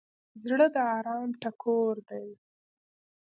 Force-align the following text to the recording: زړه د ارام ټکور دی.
زړه 0.43 0.67
د 0.75 0.77
ارام 0.97 1.29
ټکور 1.41 1.95
دی. 2.09 2.27